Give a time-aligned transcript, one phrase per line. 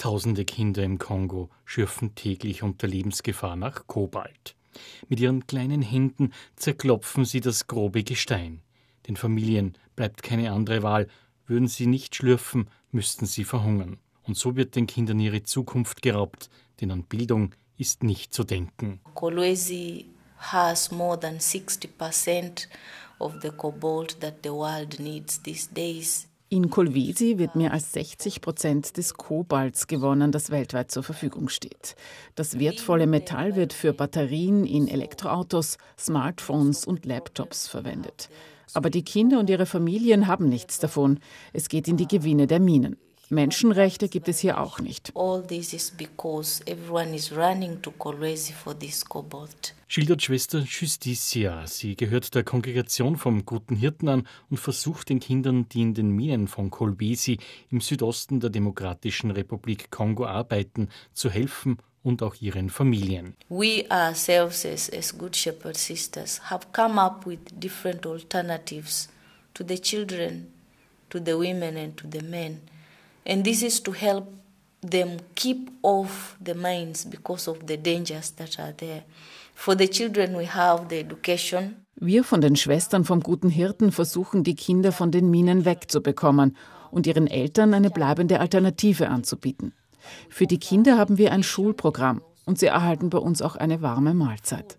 [0.00, 4.56] Tausende Kinder im Kongo schürfen täglich unter Lebensgefahr nach Kobalt.
[5.10, 8.62] Mit ihren kleinen Händen zerklopfen sie das grobe Gestein.
[9.08, 11.06] Den Familien bleibt keine andere Wahl.
[11.46, 13.98] Würden sie nicht schlürfen, müssten sie verhungern.
[14.22, 16.48] Und so wird den Kindern ihre Zukunft geraubt,
[16.80, 19.00] denn an Bildung ist nicht zu denken.
[19.12, 20.06] Kolwezi
[20.38, 22.68] has more than 60%
[23.18, 26.26] of the cobalt that the world needs these days.
[26.52, 31.94] In Kolwezi wird mehr als 60 Prozent des Kobalts gewonnen, das weltweit zur Verfügung steht.
[32.34, 38.30] Das wertvolle Metall wird für Batterien in Elektroautos, Smartphones und Laptops verwendet.
[38.74, 41.20] Aber die Kinder und ihre Familien haben nichts davon.
[41.52, 42.96] Es geht in die Gewinne der Minen.
[43.32, 45.12] Menschenrechte gibt es hier auch nicht.
[49.86, 51.66] Schildert Schwester Justicia.
[51.68, 56.10] Sie gehört der Kongregation vom Guten Hirten an und versucht den Kindern, die in den
[56.10, 57.38] Minen von Kolbesi
[57.70, 63.36] im Südosten der Demokratischen Republik Kongo arbeiten, zu helfen und auch ihren Familien.
[63.48, 69.08] We ourselves as, as Good Shepherd Sisters have come up with different alternatives
[69.54, 70.48] to the children,
[71.10, 72.60] to the women and to the men.
[73.26, 74.26] And this is to help
[74.82, 79.02] them keep off the mines because of the dangers that are there.
[79.54, 81.76] For the children we have the education.
[81.96, 86.56] Wir von den Schwestern vom Guten Hirten versuchen, die Kinder von den Minen wegzubekommen
[86.90, 89.74] und ihren Eltern eine bleibende Alternative anzubieten.
[90.30, 94.14] Für die Kinder haben wir ein Schulprogramm und sie erhalten bei uns auch eine warme
[94.14, 94.78] Mahlzeit.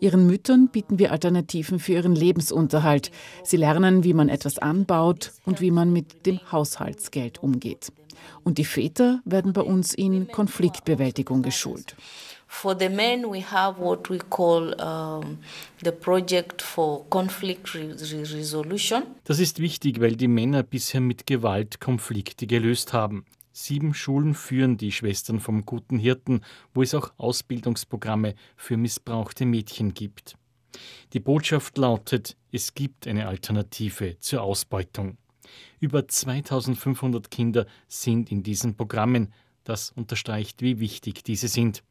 [0.00, 3.10] Ihren Müttern bieten wir Alternativen für ihren Lebensunterhalt.
[3.44, 7.92] Sie lernen, wie man etwas anbaut und wie man mit dem Haushaltsgeld umgeht.
[8.44, 11.96] Und die Väter werden bei uns in Konfliktbewältigung geschult.
[12.52, 15.38] For the men, we have what we call um,
[15.84, 19.04] the project for conflict resolution.
[19.24, 23.24] Das ist wichtig, weil die Männer bisher mit Gewalt Konflikte gelöst haben.
[23.52, 29.92] Sieben Schulen führen die Schwestern vom Guten Hirten, wo es auch Ausbildungsprogramme für missbrauchte Mädchen
[29.92, 30.36] gibt.
[31.12, 35.18] Die Botschaft lautet, es gibt eine Alternative zur Ausbeutung.
[35.80, 39.32] Über 2500 Kinder sind in diesen Programmen.
[39.64, 41.82] Das unterstreicht, wie wichtig diese sind.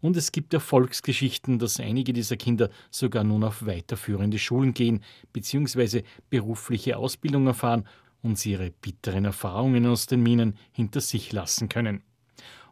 [0.00, 6.02] Und es gibt Erfolgsgeschichten, dass einige dieser Kinder sogar nun auf weiterführende Schulen gehen bzw.
[6.30, 7.86] berufliche Ausbildung erfahren
[8.24, 12.02] und sie ihre bitteren Erfahrungen aus den Minen hinter sich lassen können.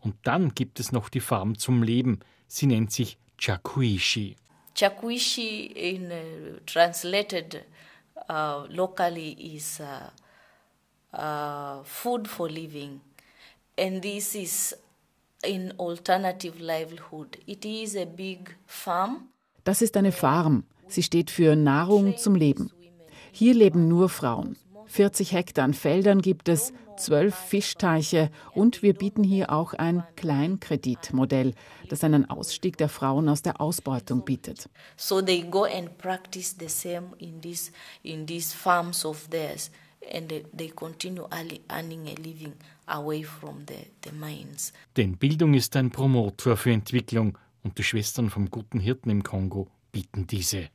[0.00, 2.20] Und dann gibt es noch die Farm zum Leben.
[2.46, 4.36] Sie nennt sich Chakuishi.
[4.74, 7.64] Chakuishi in uh, translated
[8.30, 13.00] uh, locally is uh, uh, food for living.
[13.76, 14.76] And this is
[15.44, 17.38] in alternative livelihood.
[17.46, 19.28] It is a big farm.
[19.64, 20.64] Das ist eine Farm.
[20.88, 22.70] Sie steht für Nahrung zum Leben.
[23.32, 24.56] Hier leben nur Frauen.
[24.90, 31.54] 40 Hektar an Feldern gibt es, zwölf Fischteiche und wir bieten hier auch ein Kleinkreditmodell,
[31.88, 34.68] das einen Ausstieg der Frauen aus der Ausbeutung bietet.
[34.96, 37.70] So they go and practice the same in these
[38.02, 39.70] in these farms of theirs
[40.12, 42.54] and they continue earning a living
[42.86, 44.72] away from the, the mines.
[44.96, 49.68] Denn Bildung ist ein Promotor für Entwicklung und die Schwestern vom Guten Hirten im Kongo
[49.92, 50.68] bieten diese.